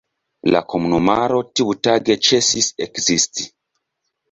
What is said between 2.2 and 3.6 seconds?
ĉesis ekzisti.